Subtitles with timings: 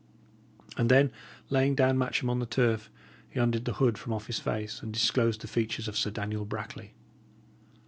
[0.77, 1.11] And then
[1.51, 2.89] laying down Matcham on the turf,
[3.29, 6.43] he undid the hood from off his face, and disclosed the features of Sir Daniel
[6.43, 6.95] Brackley.